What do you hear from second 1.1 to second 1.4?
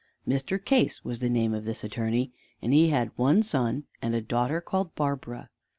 the